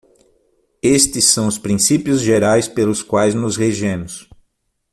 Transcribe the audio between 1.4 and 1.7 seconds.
os